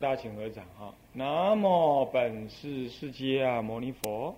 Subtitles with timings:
[0.00, 0.94] 大家请合掌哈。
[1.12, 4.32] 南无本师释迦牟尼佛。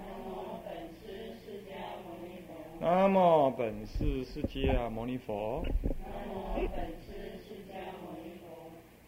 [0.00, 1.70] 南无本师释迦
[2.02, 2.74] 牟尼佛。
[2.80, 5.64] 南无本师释迦牟尼佛。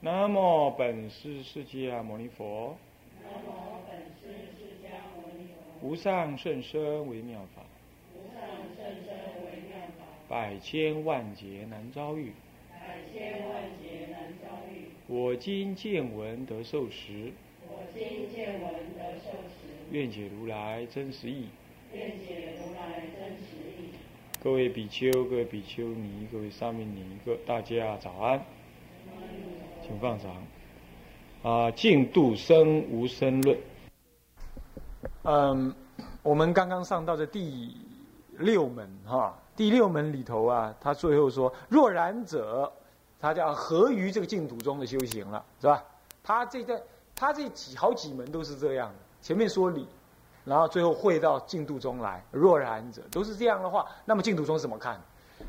[0.00, 2.76] 南无本师释迦牟尼佛。
[3.40, 3.90] 南
[5.80, 7.62] 无上甚深微妙法。
[8.14, 8.46] 无上
[8.76, 10.04] 甚深微妙法。
[10.28, 12.32] 百千万劫难遭遇。
[12.70, 13.91] 百千万劫。
[15.08, 17.32] 我今见闻得受持。
[17.66, 19.66] 我今见闻得受持。
[19.90, 21.48] 愿解如来真实义。
[21.92, 23.90] 愿解如来真实义。
[24.42, 28.40] 各位比丘、各位比丘尼、各位沙弥尼、各大家早安，
[29.84, 30.30] 请放长。
[31.42, 33.58] 啊，净度生无生论。
[35.24, 35.74] 嗯，
[36.22, 37.76] 我们刚刚上到这第
[38.38, 39.36] 六门哈。
[39.54, 42.72] 第六门里头啊，他最后说：“若然者，
[43.22, 45.84] 他叫合于这个净土中的修行了，是吧？
[46.24, 46.82] 他这个
[47.14, 48.94] 他这几好几门都是这样的。
[49.22, 49.86] 前面说理，
[50.44, 52.22] 然后最后会到净土中来。
[52.32, 55.00] 若然者都是这样的话，那么净土中怎么看？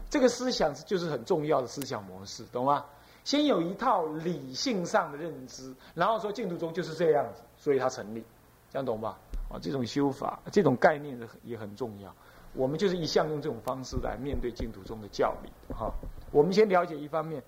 [0.08, 2.86] 这个思想就是很重要的思想模式，懂吗？
[3.23, 8.23] 先有一套理性上的认知，然后说净土中就是这样子，所以它成立，
[8.72, 9.17] 这样懂吧？
[9.50, 12.14] 啊，这种修法，这种概念也很重要。”
[12.55, 15.92] 我们就是一向用这种方式来面对净土中的教理，哈。
[16.31, 17.42] 我们先了解一方面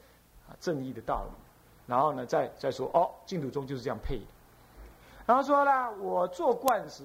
[0.47, 1.31] 啊正义的道理，
[1.87, 4.25] 然后呢再再说哦，净土宗就是这样配的。
[5.25, 7.03] 然后说了，我做观时，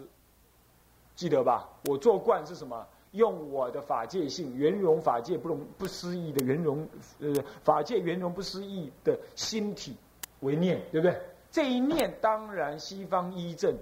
[1.15, 1.69] 记得吧？
[1.87, 2.87] 我做观是什么？
[3.13, 6.87] 用我的法界性圆融法界不容不思议的圆融
[7.19, 9.97] 呃法界圆融不思议的心体
[10.41, 11.21] 为念，对不对？
[11.51, 13.75] 这一念当然西方一正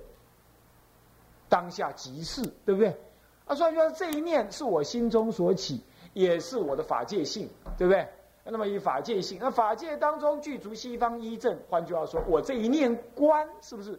[1.50, 2.96] 当下即是，对不对？
[3.44, 5.82] 啊，所以说这一念是我心中所起，
[6.14, 8.08] 也是我的法界性，对不对？
[8.50, 13.98] 那么以法界性，那法界当中具足西方一正，换句话说，我这一念观是不是？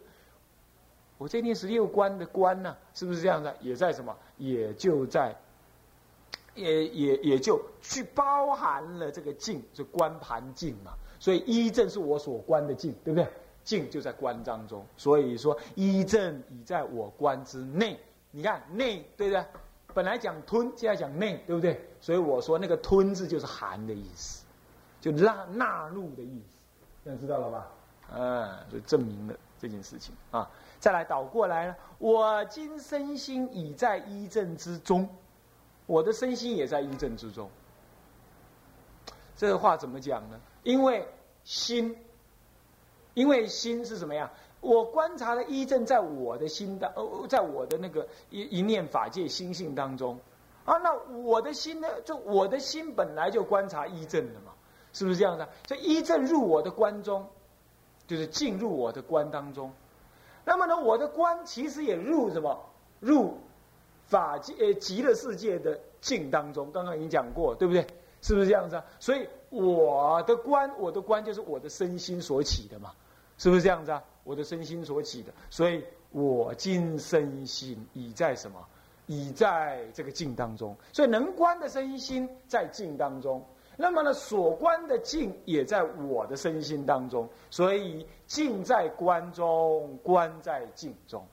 [1.18, 3.54] 我这一念十六观的观呢，是不是这样的？
[3.60, 4.16] 也在什么？
[4.38, 5.36] 也就在，
[6.54, 10.92] 也也也就去包含了这个境，就观盘境嘛。
[11.18, 13.28] 所以一正是我所观的境，对不对？
[13.62, 18.00] 境就在观当中，所以说一正已在我观之内。
[18.30, 19.44] 你看内对不对？
[19.94, 21.80] 本来讲吞，现在讲内，对不对？
[22.00, 24.44] 所以我说那个吞字就是含的意思，
[25.00, 26.58] 就纳纳入的意思，
[27.04, 27.66] 现在知道了吧？
[28.12, 30.50] 嗯，所以证明了这件事情啊。
[30.78, 35.08] 再来倒过来了，我今身心已在一正之中，
[35.86, 37.50] 我的身心也在一正之中。
[39.36, 40.40] 这个话怎么讲呢？
[40.62, 41.06] 因为
[41.44, 41.96] 心，
[43.14, 44.30] 因为心是什么呀？
[44.60, 50.18] 我观察的一正在我的心当，呃，在我的那个一一念法界心性当中，
[50.64, 54.52] 啊，那我的心呢，就我的心本来就观察一正的嘛，
[54.92, 55.48] 是不是这样的？
[55.64, 57.26] 这一正入我的观中，
[58.06, 59.72] 就是进入我的观当中。
[60.44, 62.66] 那么呢，我的观其实也入什么？
[63.00, 63.38] 入
[64.08, 66.70] 法界呃极乐世界的境当中。
[66.70, 67.86] 刚刚已经讲过，对不对？
[68.20, 68.84] 是不是这样子啊？
[68.98, 72.92] 所以我的观，我的观就是我的身心所起的嘛，
[73.38, 74.04] 是不是这样子啊？
[74.30, 78.64] 我的身心所起的，所以我今身心已在什么？
[79.06, 80.76] 已在这个境当中。
[80.92, 83.44] 所以能观的身心在境当中，
[83.76, 87.28] 那么呢，所观的境也在我的身心当中。
[87.50, 91.26] 所以境在观中，观在境中。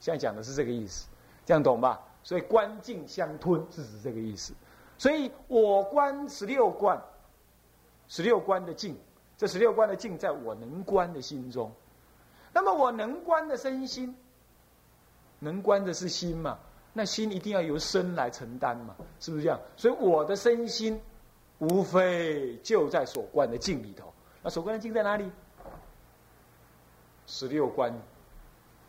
[0.00, 1.06] 现在讲的是这个意思，
[1.46, 2.00] 这样懂吧？
[2.24, 4.52] 所以观境相吞是指这个意思。
[4.98, 7.00] 所以我观十六观，
[8.08, 8.98] 十六观的境，
[9.38, 11.70] 这十六观的境在我能观的心中。
[12.52, 14.14] 那么我能观的身心，
[15.38, 16.58] 能观的是心嘛？
[16.92, 18.94] 那心一定要由身来承担嘛？
[19.18, 19.58] 是不是这样？
[19.76, 21.00] 所以我的身心，
[21.58, 24.12] 无非就在所观的境里头。
[24.42, 25.30] 那所观的境在哪里？
[27.26, 27.90] 十六观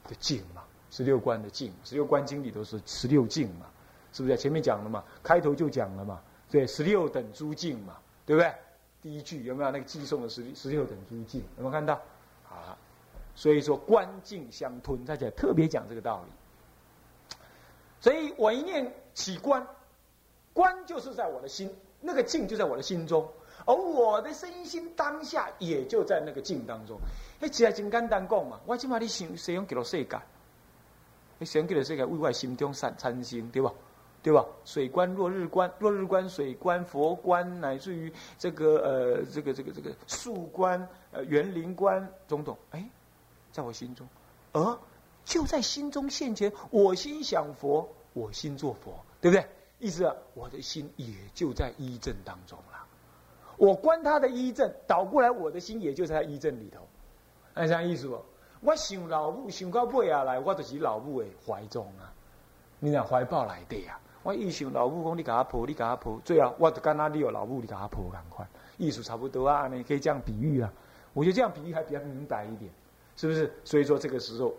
[0.10, 3.68] 的境嘛，十六观的境，十六观经里头是十六境嘛？
[4.12, 4.36] 是不是？
[4.36, 5.04] 前面讲了嘛？
[5.24, 6.22] 开头就讲了嘛？
[6.52, 7.98] 对，十六等诸境嘛？
[8.26, 8.54] 对不对？
[9.02, 11.42] 第一句有没有那个寄送的十十六等诸境？
[11.58, 12.02] 有没有看到？
[12.44, 12.78] 好。
[13.36, 16.32] 所以说，观境相吞，大家特别讲这个道理。
[18.00, 19.66] 所以我一念起观，
[20.54, 23.28] 观就是在我的心，那个境就在我的心中，
[23.66, 27.00] 而我的身心当下也就在那个境当中。
[27.40, 30.20] 哎，其实真简单讲嘛，我起码你想使用几多世界，
[31.40, 33.74] 你使用几多世界为我心中产产生，对吧？
[34.22, 34.46] 对吧？
[34.64, 42.88] 水观、落日观、落日观、水观、佛观，乃至于这个呃，这个这个这个树观、呃园林观，种种，哎。
[43.54, 44.06] 在我心中，
[44.52, 44.80] 而
[45.24, 49.48] 就在心中现前，我心想佛，我心做佛，对不对？
[49.80, 52.86] 意思啊我的心也就在一正当中了。
[53.58, 56.82] 我观他的一正，倒过来，我的心也就在一正里头。
[57.54, 58.20] 按啥意思不？
[58.62, 62.12] 我想老母，想到背下来，我就是老母的怀中啊。
[62.80, 68.48] 你若怀抱来的啊，我一想老母讲你给我抱，你给我抱，最后我就干那你有老母，你给我抱赶快，
[68.78, 70.74] 意思差不多啊，你可以这样比喻啊。
[71.14, 72.72] 我觉得这样比喻还比较明白一点，
[73.16, 73.52] 是不是？
[73.64, 74.54] 所以说这个时候，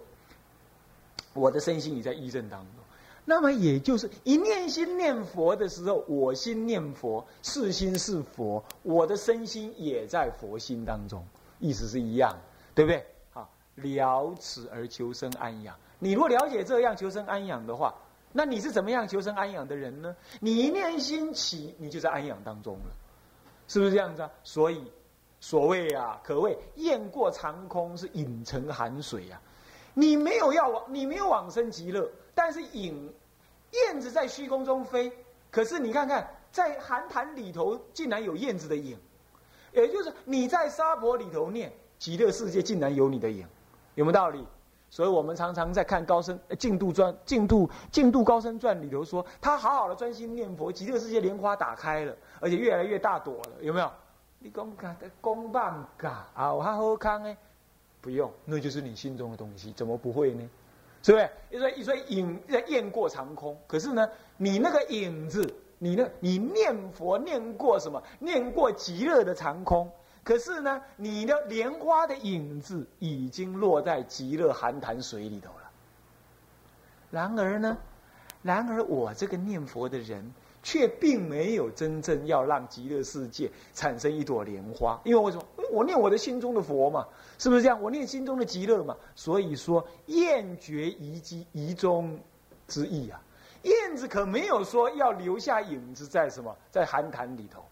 [1.33, 2.85] 我的身心已在依正当中。
[3.27, 11.27] 那么也就是一念心念佛的时候，我心念佛，是心是佛，我的身心也在佛心当中，
[11.59, 12.39] 意思是一样，
[12.75, 13.07] 对不对？
[13.33, 15.75] 好，了此而求生安养。
[15.99, 17.95] 你若了解这样求生安养的话，
[18.31, 20.15] 那你是怎么样求生安养的人呢？
[20.41, 22.93] 你一念心起，你就在安养当中了，
[23.69, 24.31] 是不是这样子啊？
[24.43, 24.85] 所以，
[25.45, 29.39] 所谓啊，可谓雁过长空是影成寒水呀。
[29.93, 32.11] 你没有要往，你没有往生极乐。
[32.35, 33.13] 但是影
[33.73, 35.13] 燕子在虚空中飞，
[35.51, 38.97] 可是你看看，在寒潭里头竟然有燕子的影，
[39.75, 43.47] 也就是你在沙婆里头念极乐世界竟然有你的影，
[43.97, 44.47] 有没有道理？
[44.89, 53.91] 所以我们常常在看高僧净度传、净度净度高僧传里头说，他好好的专心念佛，极乐世界莲花打开了，而且越来越大朵了，有没有？
[54.45, 57.35] 你讲噶公办噶啊，我还好康呢，
[58.03, 60.47] 不用，那就是你心中的东西，怎么不会呢？
[61.03, 61.31] 是不是？
[61.49, 64.07] 你说你说影在雁过长空，可是呢，
[64.37, 68.03] 你那个影子，你那，你念佛念过什么？
[68.19, 69.91] 念过极乐的长空，
[70.23, 75.71] 可是呢，你的莲花的影子已经落在极乐寒潭水里头了。
[77.11, 77.79] 然而呢，
[78.43, 80.31] 然而我这个念佛的人。
[80.65, 85.45] 却并没有真正要让极乐世界产生一朵莲花，因为为什么？
[85.71, 87.07] 我念我的心中的佛嘛，
[87.39, 87.81] 是不是这样？
[87.81, 88.97] 我念心中的极乐嘛。
[89.15, 92.19] 所以说，燕绝遗机遗中
[92.67, 93.21] 之意啊，
[93.63, 97.63] 燕子可没有说要留下影子在什么，在寒潭里头，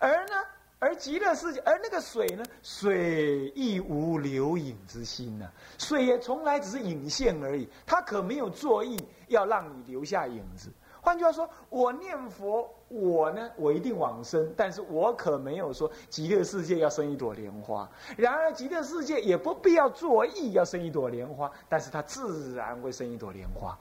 [0.00, 0.34] 而呢，
[0.80, 5.48] 而极乐世界，而那个水呢，水亦无留影之心呢，
[5.78, 8.98] 水也从来只是影现而已，它可没有作意
[9.28, 10.68] 要让你留下影子。
[11.04, 17.86] 换句话说，我念佛，我呢，我一定往生，但是我可没有说极乐世界要生一朵莲花。
[18.16, 23.78] 然而，极乐世界也不必要作意要生一朵莲花，但是它自然会生一朵莲花。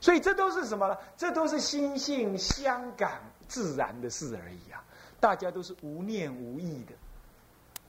[0.00, 0.96] 所以，这都是什么呢？
[1.18, 4.82] 这都是心性相感自然的事而已啊！
[5.20, 6.94] 大家都是无念无意的，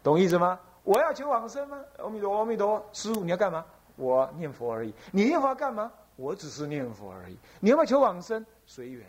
[0.04, 0.60] 懂意思吗？
[0.83, 1.80] 我要求往生吗？
[1.98, 3.66] 阿弥陀，阿弥陀，师傅你要干嘛？
[3.95, 4.94] 我念佛而已。
[5.13, 5.89] 你念佛要干嘛？
[6.16, 7.38] 我只是念佛而已。
[7.60, 8.46] 你要不要求往生？
[8.66, 9.06] 随缘，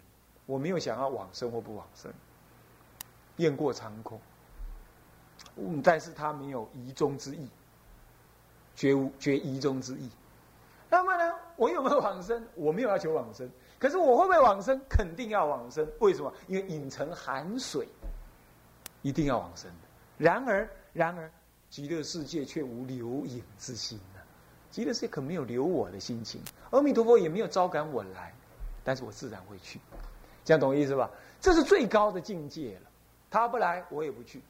[0.47, 2.13] 我没有想要往生或不往生，
[3.37, 4.21] 雁过长空。
[5.57, 7.49] 嗯，但是他没有疑中之意，
[8.75, 10.11] 绝无绝疑中之意。
[10.89, 12.47] 那么呢，我有没有往生？
[12.55, 14.81] 我没有要求往生，可是我会不会往生？
[14.89, 15.87] 肯定要往生。
[16.01, 16.33] 为什么？
[16.47, 17.89] 因为影成寒水，
[19.03, 19.71] 一定要往生。
[20.19, 21.31] 然而，然而，
[21.69, 24.21] 极乐世界却无留影之心呢？
[24.71, 28.33] 极乐世界可没有留我的心情，阿弥陀佛也没有招赶我来。
[28.85, 29.81] 但是我自然会去，
[30.45, 31.11] 这样懂意思吧？
[31.41, 32.91] 这是最高的境界了。
[33.29, 34.41] 他不来，我也不去。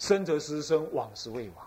[0.00, 1.66] 生则失生，往时未往。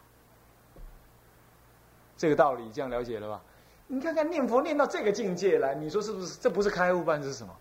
[2.17, 3.41] 这个道理这样了解了吧？
[3.87, 6.37] 你看看念佛念到这个境界来，你说是不是？
[6.37, 7.55] 这不是开悟办是什么？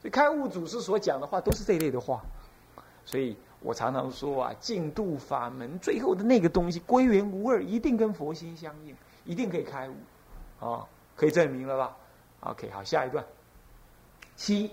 [0.00, 2.22] 所以开悟祖师所讲的话都是这一类的话。
[3.04, 8.94] 所以我常常说啊，净度法门最后的那个东西归元无二，一定跟佛心相应，
[9.24, 9.94] 一定可以开悟。
[10.60, 10.86] 啊，
[11.16, 11.96] 可以证明了吧
[12.40, 13.24] ？OK，好，下一段。
[14.36, 14.70] 七，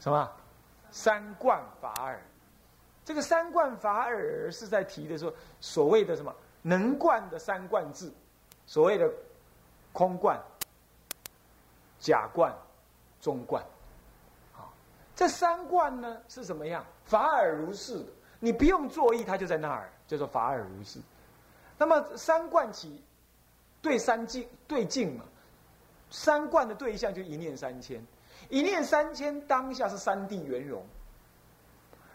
[0.00, 0.30] 什么？
[0.90, 2.20] 三观法尔。
[3.04, 8.10] 这个三观法尔是在提的说，所谓的什么能观的三观智，
[8.66, 9.08] 所谓的
[9.92, 10.36] 空观、
[12.00, 12.52] 假观、
[13.20, 13.64] 中观。
[14.52, 14.72] 好，
[15.14, 16.84] 这三观呢是什么样？
[17.04, 18.04] 法尔如是，
[18.40, 20.98] 你不用作意，它就在那儿，叫做法尔如是。
[21.78, 23.00] 那么三观起
[23.80, 25.24] 对三境对境嘛？
[26.10, 28.04] 三观的对象就一念三千，
[28.48, 30.84] 一念三千当下是三地圆融。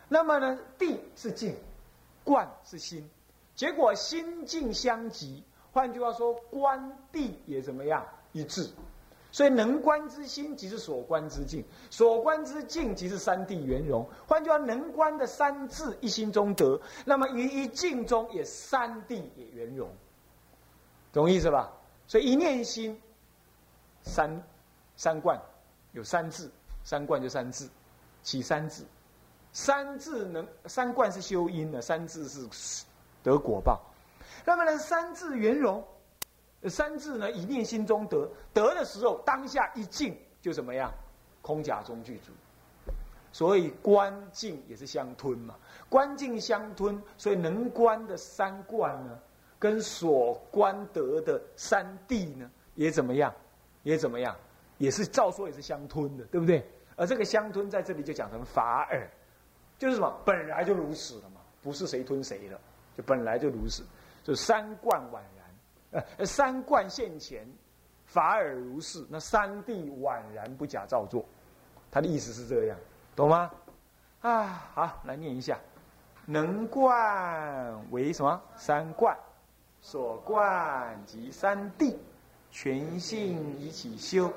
[0.07, 1.55] 那么呢，地是静，
[2.23, 3.09] 观是心，
[3.55, 5.43] 结果心静相即。
[5.73, 8.69] 换句话说，观地也怎么样一致？
[9.31, 14.05] 所以能观之心即是所观之境，所观之境即是三地圆融。
[14.27, 19.89] 换句话，能观的三智一心中得，那么于一境中也三地也圆融，
[21.13, 21.71] 懂意思吧？
[22.07, 23.01] 所以一念心。
[24.03, 24.43] 三
[24.95, 25.39] 三观
[25.93, 26.51] 有三字，
[26.83, 27.69] 三观就三字，
[28.23, 28.85] 起三字，
[29.53, 32.85] 三字能三观是修因的，三字是
[33.23, 33.81] 得果报。
[34.45, 35.83] 那么呢，三字圆融，
[36.69, 40.91] 三字呢一念心中得，得的时候当下一静就怎么样？
[41.41, 42.31] 空假中具足。
[43.33, 45.55] 所以观境也是相吞嘛，
[45.87, 49.17] 观境相吞，所以能观的三观呢，
[49.57, 53.33] 跟所观得的三谛呢，也怎么样？
[53.83, 54.35] 也怎么样？
[54.77, 56.65] 也是照说也是相吞的，对不对？
[56.95, 59.07] 而这个相吞在这里就讲成法尔，
[59.77, 60.11] 就是什么？
[60.25, 62.59] 本来就如此了嘛，不是谁吞谁的，
[62.95, 63.83] 就本来就如此，
[64.23, 65.19] 就三观宛
[65.91, 67.47] 然，呃，三观现前，
[68.05, 71.23] 法尔如是，那三谛宛然不假造作，
[71.91, 72.77] 他的意思是这样，
[73.15, 73.51] 懂吗？
[74.21, 75.59] 啊，好，来念一下，
[76.25, 78.41] 能观为什么？
[78.55, 79.15] 三观，
[79.79, 81.95] 所观即三谛，
[82.51, 84.31] 全性以起修，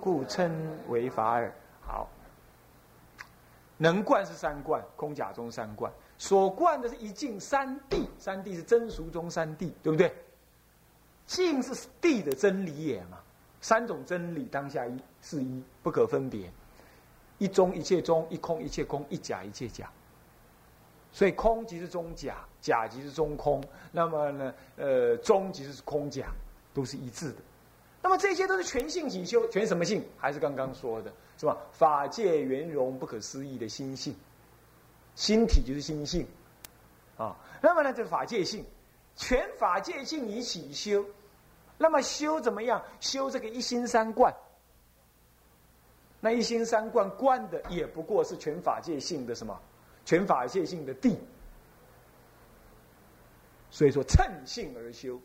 [0.00, 0.50] 故称
[0.88, 1.52] 为法尔。
[1.82, 2.08] 好，
[3.76, 10.12] 能观是三观，空假中三观，所观的是一境三谛，三谛是真俗中三谛，对不对？
[11.26, 13.18] 境是谛的真理也嘛，
[13.60, 16.50] 三种真理当下一是一，不可分别，
[17.38, 19.90] 一中一切中，一空一切空，一假一切假。
[21.12, 26.26] 所以空即是中假，假即是中空，那么呢，呃，中即是空假，
[26.74, 27.36] 都是一致的。
[28.02, 30.04] 那么这些都是全性起修，全什么性？
[30.18, 31.56] 还是刚刚说的，是吧？
[31.70, 34.14] 法界圆融不可思议的心性，
[35.14, 36.26] 心体就是心性，
[37.16, 37.36] 啊。
[37.60, 38.64] 那么呢，这法界性，
[39.14, 41.04] 全法界性以起修，
[41.78, 42.82] 那么修怎么样？
[42.98, 44.34] 修这个一心三观，
[46.18, 49.56] 那一心三观观的也不过是全法界性的什么？
[50.04, 51.16] 全法界性的地。
[53.70, 55.20] 所以说趁性而修，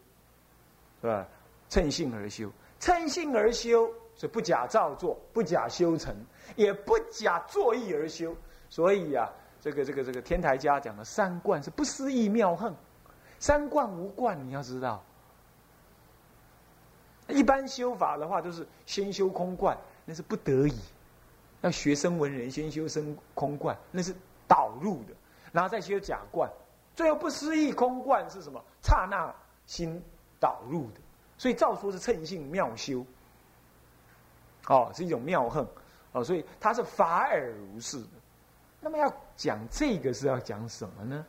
[1.01, 1.27] 是吧？
[1.69, 2.51] 趁性而修。
[2.79, 6.15] 趁性而修，是不假造作，不假修成，
[6.55, 8.35] 也不假作意而修。
[8.69, 9.27] 所以呀，
[9.59, 12.75] 这个这个这个天台家讲的三观是不思议妙横。
[13.39, 15.03] 三观无观，你要知道，
[17.27, 20.73] 一般修法的话都是先修空观，那是不得已。
[21.61, 24.15] 要学生文人先修生空观，那是
[24.47, 25.13] 导入的，
[25.51, 26.47] 然后再修假观，
[26.95, 28.63] 最后不思议空观是什么？
[28.83, 29.33] 刹那
[29.65, 30.01] 心
[30.39, 31.01] 导入的。
[31.37, 33.05] 所以照说是称性妙修，
[34.67, 35.65] 哦，是一种妙恨，
[36.11, 38.03] 哦，所以他是法尔如是。
[38.81, 41.25] 那么要讲这个是要讲什么呢？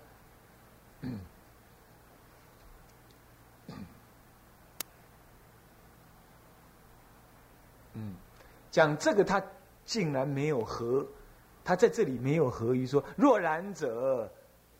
[7.95, 8.15] 嗯，
[8.71, 9.43] 讲这个他
[9.85, 11.07] 竟然没有合，
[11.65, 14.31] 他在这里没有合于说若然者，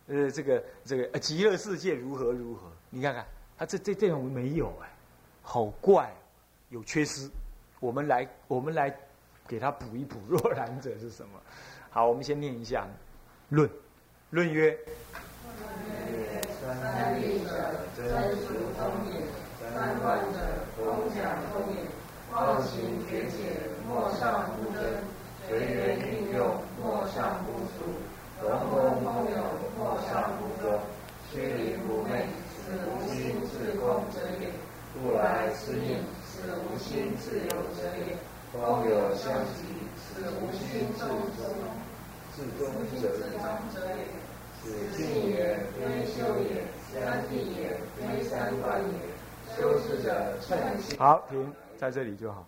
[0.07, 2.71] 呃，这个这个极乐世界如何如何？
[2.91, 4.89] 你看看他这这这种没有哎。
[5.51, 6.13] 好怪，
[6.69, 7.27] 有缺失，
[7.81, 8.95] 我们来，我们来
[9.47, 10.19] 给他补一补。
[10.29, 11.41] 若然者是什么？
[11.89, 12.87] 好，我们先念一下
[13.49, 13.67] 论。
[14.29, 15.73] 论曰：俗
[18.77, 19.25] 中也；
[19.73, 20.39] 三观者，
[20.77, 21.81] 空假中也。
[22.31, 23.57] 妄行觉解，
[23.89, 25.01] 莫上不真；
[25.49, 27.89] 随缘运用，莫上不俗；
[28.43, 29.41] 融空空有，
[29.79, 30.77] 莫上不周；
[31.33, 34.53] 虚灵不昧，是无心自空者也。
[35.01, 38.17] 故来思念，是无心自有者也；
[38.51, 39.63] 光有相即，
[40.03, 41.47] 是无心自中
[42.39, 43.09] 自中者
[43.97, 44.07] 也。
[44.63, 49.57] 此境也，非修也；三谛也，非三观也。
[49.57, 50.97] 修持者称心。
[50.97, 52.47] 好，停在这里就好。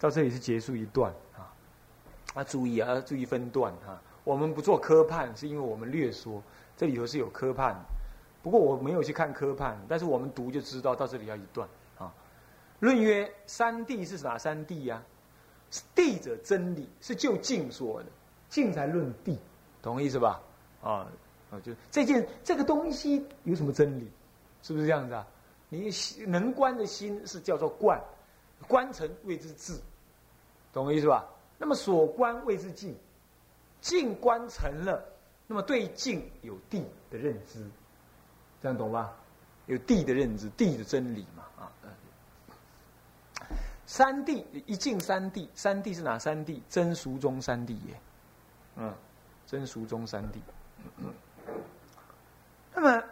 [0.00, 1.52] 到这里是结束一段啊。
[2.32, 4.00] 啊，注意啊，注意分段哈。
[4.24, 6.42] 我们不做科判，是因为我们略说，
[6.74, 7.76] 这里头是有科判。
[8.42, 11.68] 不过我没有去看科判，但是我们读就知道，到这里要一段
[11.98, 12.10] 啊。
[12.80, 15.02] 论曰：三谛是哪三谛呀？
[15.94, 18.08] 谛者真理，是就近说的，
[18.48, 19.38] 静才论地，
[19.82, 20.40] 懂意思吧？
[20.82, 21.06] 啊
[21.50, 24.10] 啊，就这件这个东西有什么真理？
[24.62, 25.26] 是不是这样子啊？
[25.68, 25.90] 你
[26.26, 28.00] 能观的心是叫做观，
[28.66, 29.78] 观成谓之智，
[30.72, 31.24] 懂我意思吧？
[31.58, 32.96] 那么所观谓之静，
[33.80, 35.04] 静观成了，
[35.46, 37.64] 那么对静有地的认知。
[38.62, 39.12] 这样懂吧？
[39.66, 41.72] 有地的认知，地的真理嘛啊。
[43.86, 46.60] 三谛一静三谛，三谛是哪三谛？
[46.68, 47.98] 真俗中三谛也。
[48.78, 48.94] 嗯，
[49.46, 50.38] 真俗中三谛。
[52.74, 53.04] 那么，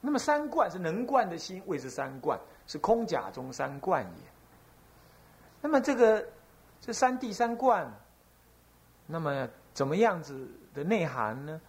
[0.00, 4.22] 那么三观是能观的心，谓之三观，是空假中三观也。
[5.62, 6.28] 那么这个
[6.80, 7.90] 这三谛三观，
[9.06, 11.60] 那么怎么样子的内涵呢？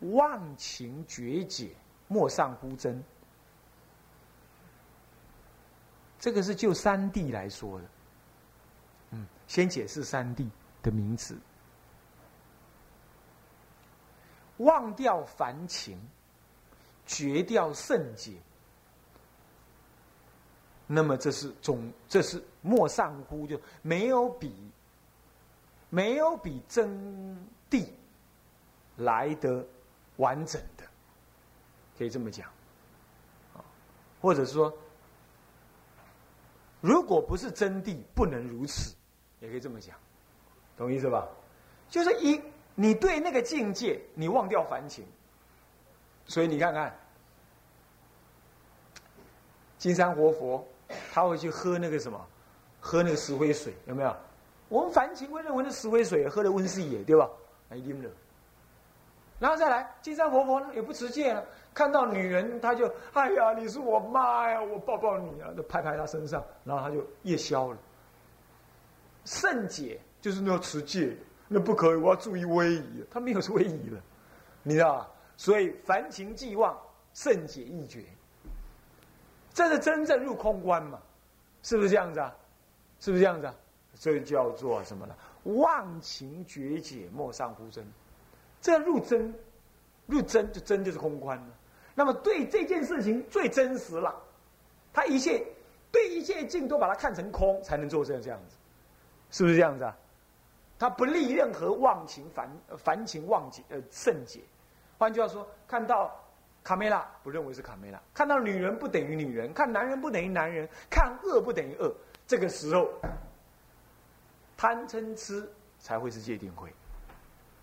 [0.00, 1.74] 忘情绝解。
[2.08, 3.02] 莫上乎真，
[6.20, 7.84] 这个是就三谛来说的。
[9.10, 10.48] 嗯，先解释三谛
[10.84, 11.36] 的名词。
[14.58, 15.98] 忘掉凡情，
[17.06, 18.32] 绝掉圣解，
[20.86, 24.54] 那么这是总，这是莫上乎，就没有比，
[25.90, 26.88] 没有比真
[27.70, 27.86] 谛
[28.96, 29.66] 来得
[30.16, 30.84] 完整的。
[31.98, 32.50] 可以这么讲，
[34.20, 34.72] 或者说，
[36.80, 38.94] 如果不是真谛，不能如此，
[39.40, 39.96] 也可以这么讲，
[40.76, 41.26] 懂意思吧？
[41.88, 42.38] 就是一，
[42.76, 45.04] 你对那个境界，你忘掉凡情，
[46.26, 46.94] 所以你看看，
[49.78, 50.64] 金山活佛，
[51.12, 52.24] 他会去喝那个什么，
[52.78, 54.14] 喝那个石灰水，有没有？
[54.68, 57.28] 我们凡情会认为那石灰水喝的温室野，对吧？
[57.70, 58.10] 来啉了，
[59.38, 67.78] 然后再来，金山活佛呢也不持戒了，看到女人他就，哎呀，你是我妈呀，我抱抱你啊，就拍拍她身上，然后他就夜宵了。
[69.24, 71.16] 圣解就是那持戒，
[71.48, 74.00] 那不可以，我要注意威仪，他没有威仪了，
[74.62, 75.08] 你知道吧？
[75.36, 76.76] 所以凡情既忘，
[77.14, 78.04] 圣解亦绝，
[79.54, 80.98] 这是真正入空观嘛？
[81.62, 82.34] 是不是这样子啊？
[83.00, 83.54] 是不是这样子啊？
[83.98, 85.14] 这叫做什么呢？
[85.44, 87.86] 忘情绝解，莫上乎真。
[88.60, 89.32] 这入真，
[90.06, 91.46] 入真就真就是空观了。
[91.94, 94.14] 那么对这件事情最真实了，
[94.92, 95.46] 他一切
[95.92, 98.56] 对一切境都把它看成空，才能做这样这样子，
[99.30, 99.96] 是不是这样子啊？
[100.78, 104.40] 他不立任何忘情凡凡情忘解呃圣解。
[104.98, 106.14] 换句话说，看到
[106.62, 111.94] 卡梅拉不认为是卡梅拉，看到女人不等于女人，看男人不等于男人，看恶不等于恶。
[112.26, 112.88] 这个时候。
[114.58, 115.46] 贪嗔痴
[115.78, 116.72] 才会是界定会，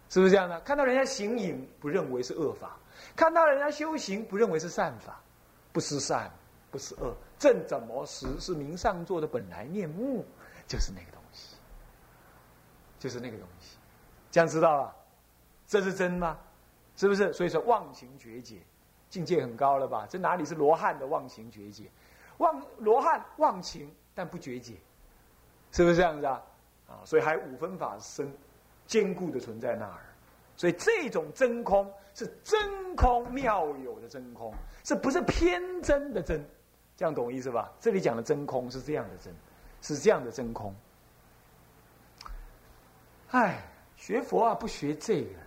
[0.09, 0.61] 是不是这样的？
[0.61, 2.67] 看到人家行淫，不认为是恶法；
[3.15, 5.19] 看到人家修行，不认为是善法，
[5.71, 6.29] 不是善，
[6.69, 7.11] 不是恶。
[7.39, 10.23] 正怎么实是明上座的本来面目，
[10.67, 11.12] 就是那个，
[13.03, 13.75] 就是那个东西。
[14.31, 14.95] 这样知道了，
[15.67, 16.39] 这是真吗？
[16.95, 17.33] 是不是？
[17.33, 18.61] 所以说忘情绝解，
[19.09, 20.07] 境界很高了吧？
[20.09, 21.91] 这哪里是罗汉的忘情绝解？
[22.37, 24.75] 忘罗汉忘情但不绝解，
[25.73, 26.41] 是不是这样子啊？
[26.87, 28.33] 啊，所以还五分法身
[28.87, 29.99] 坚固的存在那儿，
[30.55, 34.53] 所以这种真空是真空妙有的真空，
[34.85, 36.41] 是不是偏真的真？
[36.95, 37.69] 这样懂意思吧？
[37.81, 39.33] 这里讲的真空是这样的真，
[39.81, 40.73] 是这样的真空。
[43.33, 43.59] 哎，
[43.97, 45.39] 学佛啊，不学这个，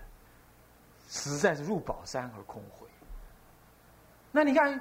[1.08, 2.84] 实在是入宝山而空回。
[4.32, 4.76] 那你看，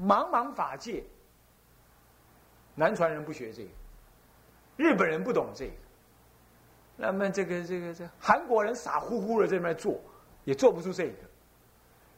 [0.00, 1.04] 茫茫法界，
[2.74, 3.68] 南传人不学这个。
[4.78, 5.72] 日本人不懂这个，
[6.96, 10.00] 那么这个这个这韩国人傻乎乎的在那边做，
[10.44, 11.18] 也做不出这个。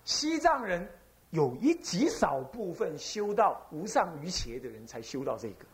[0.04, 0.88] 西藏人
[1.30, 5.64] 有一极少部分修到无上瑜伽的人才修到这个，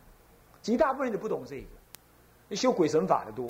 [0.63, 1.61] 极大部分人都不懂这
[2.49, 3.47] 个，修鬼神法的多。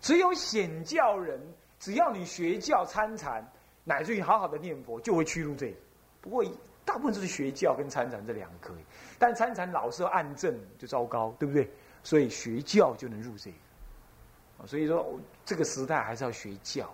[0.00, 1.40] 只有显教人，
[1.78, 3.46] 只要你学教参禅，
[3.84, 5.76] 乃至于好好的念佛，就会趋入这个。
[6.20, 6.44] 不过
[6.84, 8.84] 大部分都是学教跟参禅这两个可以，
[9.18, 11.70] 但参禅老是暗证就糟糕，对不对？
[12.02, 16.90] 所以学教就能入这个，所以说这个时代还是要学教，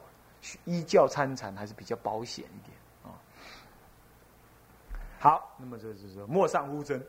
[0.65, 3.15] 依教参禅还是比较保险一点啊。
[5.21, 7.01] 好，那么这就是莫上乎真，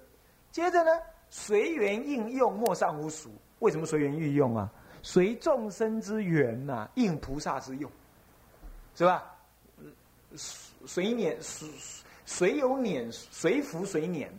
[0.51, 0.91] 接着呢，
[1.29, 3.31] 随缘应用莫上乎俗。
[3.59, 4.71] 为什么随缘运用啊？
[5.07, 7.89] 随众生之缘呐，应菩萨之用，
[8.93, 9.23] 是吧？
[10.35, 11.69] 随捻随
[12.25, 14.29] 随有捻随福随捻，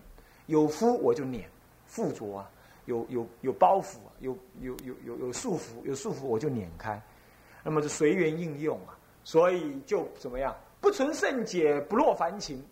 [0.44, 1.48] 有福我就捻
[1.87, 2.50] 附着啊。
[2.85, 7.00] 有有有包袱，有有有有有束缚，有束缚我就碾开，
[7.64, 8.92] 那么就随缘应用啊，
[9.24, 10.54] 所以就怎么样？
[10.83, 12.62] 不存圣解，不落凡情。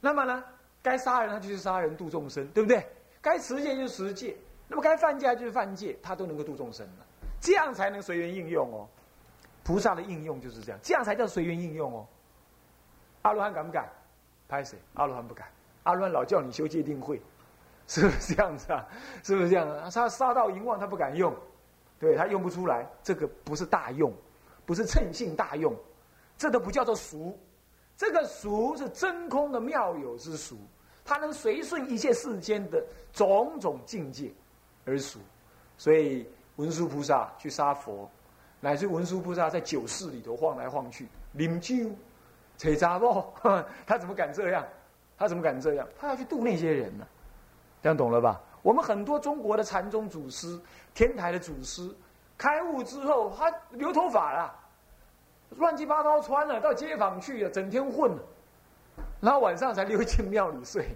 [0.00, 0.42] 那么呢，
[0.82, 2.84] 该杀人他就是杀人度众生，对不对？
[3.20, 7.06] 该持戒就持戒，那么该犯戒就是犯戒，他都能够度众生了，
[7.40, 8.88] 这样才能随缘应用哦。
[9.62, 12.06] 菩萨的应用就是这样，这样才叫随缘应用哦。
[13.22, 13.88] 阿罗汉敢不敢？
[14.48, 14.78] 拍谁？
[14.94, 15.48] 阿罗汉不敢。
[15.82, 17.20] 阿罗汉老叫你修戒定慧。
[17.88, 18.84] 是不是这样子啊？
[19.22, 19.88] 是不是这样啊？
[19.88, 21.32] 他杀到淫妄，他不敢用，
[22.00, 22.84] 对他用不出来。
[23.00, 24.12] 这个不是大用，
[24.64, 25.72] 不是称性大用，
[26.36, 27.38] 这都不叫做俗。
[27.96, 30.58] 这个俗是真空的妙有之俗，
[31.04, 34.32] 它能随顺一切世间的种种境界
[34.84, 35.20] 而俗。
[35.78, 38.10] 所以文殊菩萨去杀佛，
[38.60, 41.90] 乃至文殊菩萨在酒室里头晃来晃去，饮酒、
[42.58, 43.24] 扯杂不？
[43.86, 44.66] 他怎么敢这样？
[45.18, 45.86] 他怎么敢这样？
[45.98, 47.06] 他要去度那些人呢？
[47.82, 48.40] 这样懂了吧？
[48.62, 50.58] 我们很多中国的禅宗祖师、
[50.92, 51.88] 天台的祖师，
[52.36, 54.54] 开悟之后，他留头发了，
[55.50, 58.18] 乱七八糟穿了，到街坊去了，整天混，
[59.20, 60.88] 然后晚上才溜进庙里睡，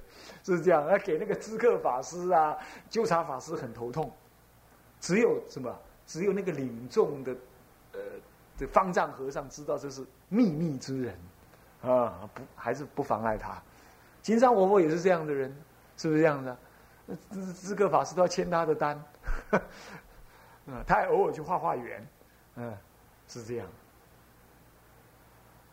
[0.43, 0.85] 是这样。
[0.89, 2.57] 要给那个知客法师啊、
[2.89, 4.11] 纠察法师很头痛。
[5.01, 5.77] 只有什么？
[6.07, 7.33] 只有那个领众的，
[7.93, 8.01] 呃，
[8.57, 11.19] 这方丈和尚知道这是秘密之人，
[11.83, 13.63] 啊，不，还是不妨碍他。
[14.23, 15.55] 金山活佛也是这样的人，
[15.97, 16.57] 是不是这样的？
[17.31, 19.03] 资资格法师都要签他的单，
[20.67, 22.07] 嗯， 他还偶尔去画画圆，
[22.57, 22.77] 嗯，
[23.27, 23.67] 是这样。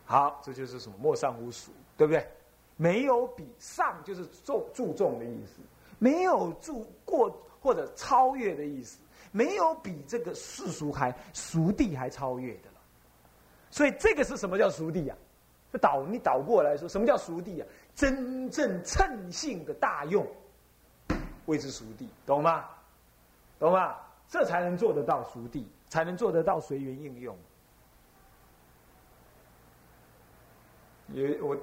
[0.04, 2.26] 好，这就是什么莫上无俗，对不对？
[2.76, 5.60] 没有比上就是重注重的意思，
[5.98, 8.98] 没有注过或者超越的意思，
[9.38, 12.80] 没有比这个世俗还俗地还超越的了。
[13.70, 15.16] 所以这个是什么叫熟地啊？
[15.80, 17.66] 倒你倒过来说，什么叫熟地啊？
[17.94, 20.26] 真正称性的大用，
[21.46, 22.64] 谓之熟地，懂吗？
[23.60, 23.94] 懂吗？
[24.28, 27.36] 这才能做得到熟地，才能做得到随缘应用。
[31.12, 31.56] 有我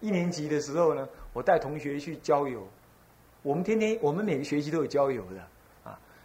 [0.00, 2.66] 一年级的时候呢，我带同学去郊游，
[3.42, 5.48] 我们天天我们每个学期都有郊游的。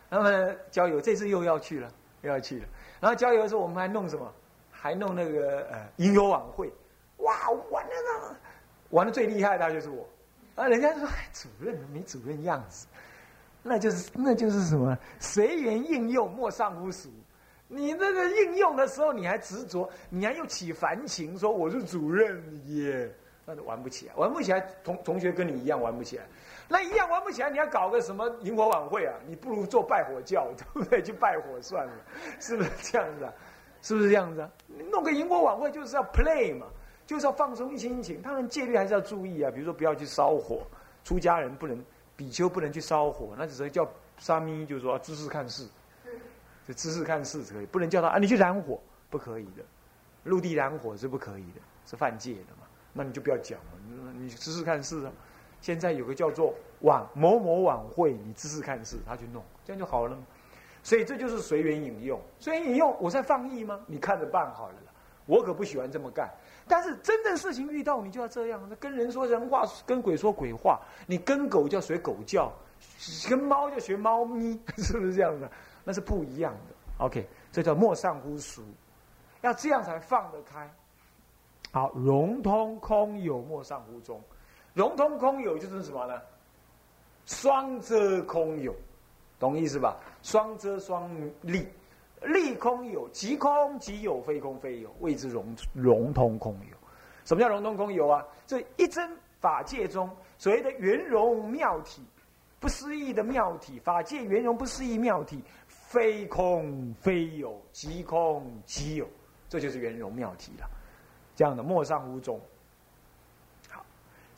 [0.09, 1.91] 那么郊游这次又要去了，
[2.21, 2.65] 又要去了。
[2.99, 4.33] 然后郊游的时候，我们还弄什么？
[4.71, 6.71] 还弄那个呃音乐晚会，
[7.17, 8.35] 哇，玩那个
[8.91, 10.07] 玩的最厉害的就是我，
[10.55, 12.87] 啊，人家说主任没主任样子，
[13.61, 14.97] 那就是那就是什么？
[15.19, 17.09] 随缘应用莫上乎俗，
[17.67, 23.13] 你那个应用的时候你还执着，你还又起烦情，说我是主任耶，
[23.45, 26.23] 那就玩不起来，玩不起来，同同学跟你一样玩不起来，
[26.71, 29.15] 那一样玩不起来，你要搞个什么萤火晚会啊？
[29.25, 31.01] 你不如做拜火教，对不对？
[31.01, 31.93] 去拜火算了，
[32.39, 33.33] 是不是这样子啊？
[33.81, 34.51] 是不是这样子啊？
[34.91, 36.67] 弄个萤火晚会就是要 play 嘛，
[37.07, 38.21] 就是要放松心情。
[38.21, 40.61] 当然戒律还是要注意啊，比如说不要去烧火，
[41.03, 41.83] 出家人不能，
[42.15, 45.67] 比丘不能去烧火，那只能叫沙弥，就是说知事看事，
[46.67, 48.79] 就知事看事可以，不能叫他啊你去燃火，
[49.09, 49.63] 不可以的，
[50.23, 52.67] 陆地燃火是不可以的，是犯戒的嘛。
[52.93, 55.11] 那你就不要讲了，你知事看事啊。
[55.61, 60.17] 现在有个叫做晚某某晚会，你试试看事，他去弄，这样就好了。
[60.81, 63.79] 所以这就是随缘引用，随缘引用，我在放逸吗？
[63.85, 64.75] 你看着办好了。
[65.25, 66.27] 我可不喜欢这么干。
[66.67, 68.67] 但是真正事情遇到，你就要这样。
[68.79, 70.79] 跟人说人话，跟鬼说鬼话。
[71.05, 72.51] 你跟狗叫学狗叫，
[73.29, 75.51] 跟猫就学猫咪，是不是这样的？
[75.83, 77.05] 那是不一样的。
[77.05, 78.63] OK，这叫莫上乎俗，
[79.41, 80.67] 要这样才放得开。
[81.71, 84.19] 好，融通空有，莫上乎中。
[84.73, 86.21] 融通空有就是什么呢？
[87.25, 88.75] 双遮空有。
[89.39, 89.97] 懂意思吧？
[90.21, 91.09] 双遮双
[91.43, 91.65] 利，
[92.23, 96.77] 利空有，即空即有，非空非有，谓之融融通空有。
[97.23, 98.21] 什么叫融通空有啊？
[98.45, 102.03] 这一真法界中所谓的圆融妙体，
[102.59, 109.07] 不思议的妙体，法界圆融不思议妙体，非空非有，即空即有，
[109.47, 110.69] 这就是圆融妙体了。
[111.33, 112.37] 这样的莫上无中。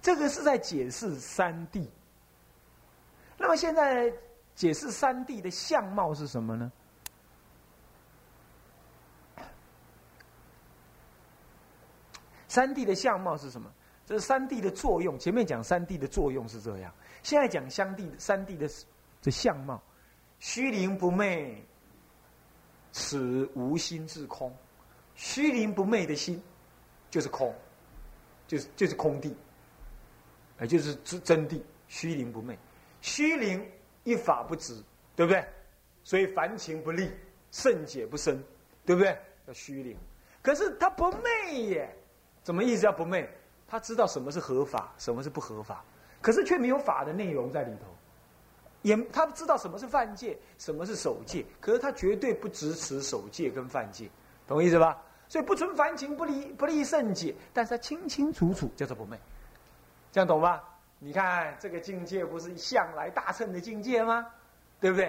[0.02, 1.88] 这个是在解释三谛。
[3.38, 4.12] 那么现在。
[4.54, 6.72] 解释三谛的相貌是什么呢？
[12.48, 13.72] 三谛的相貌是什么？
[14.06, 15.18] 这是三谛的作用。
[15.18, 18.70] 前面讲三谛的作用是这样，现在讲相谛三谛的
[19.24, 19.82] 的相貌。
[20.40, 21.66] 虚灵不昧，
[22.92, 24.54] 此无心自空。
[25.16, 26.44] 虚灵不昧的心，
[27.10, 27.56] 就是空，
[28.48, 29.36] 就是就是空地，
[30.62, 31.62] 也就是真真谛。
[31.88, 32.58] 虚灵不昧，
[33.02, 33.70] 虚灵。
[34.04, 34.82] 一法不执，
[35.16, 35.46] 对不对？
[36.04, 37.12] 所以凡情不立，
[37.52, 38.44] 圣解不生，
[38.84, 39.16] 对不对？
[39.46, 39.96] 叫虚灵。
[40.42, 41.96] 可是他不昧耶，
[42.42, 42.82] 怎么意思？
[42.82, 43.30] 叫不昧？
[43.68, 45.86] 他知道什么是合法，什么是不合法，
[46.20, 47.86] 可是却没有法的内容在里头。
[48.82, 54.10] 也他知道什么是犯戒，什么是守戒，可是他绝对不支持守戒跟犯戒，
[54.48, 55.00] 懂意思吧？
[55.30, 59.16] 所以不存凡情，不立不立圣解，但是他清清楚楚叫做不昧，
[60.12, 60.64] 这样懂吧？
[61.00, 64.28] 你看这个境界不是向来大乘的境界吗？
[64.80, 65.06] 对不对？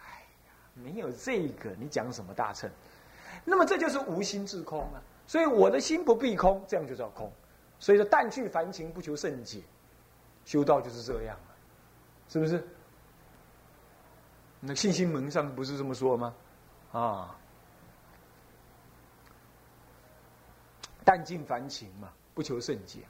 [0.00, 0.08] 哎
[0.46, 2.70] 呀，没有这个，你讲什么大乘？
[3.44, 5.02] 那么这就是无心自空啊。
[5.26, 7.30] 所以我的心不必空，这样就叫空。
[7.78, 9.62] 所以说，淡去凡情，不求甚解，
[10.46, 11.38] 修道就是这样，
[12.28, 12.66] 是不是？
[14.60, 16.34] 那信心门上不是这么说吗？
[16.92, 17.36] 啊，
[21.04, 23.00] 淡尽凡情嘛，不求甚解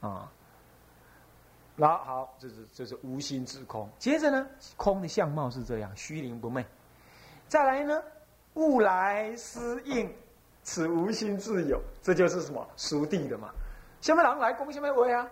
[0.00, 0.32] 嘛，啊。
[1.80, 3.88] 那好，这是这是无心之空。
[4.00, 4.44] 接着呢，
[4.76, 6.66] 空的相貌是这样，虚灵不昧。
[7.46, 8.02] 再来呢，
[8.54, 10.12] 物来思应，
[10.64, 13.54] 此无心自有，这就是什么熟地的嘛。
[14.00, 15.30] 下面狼来攻，下面围啊。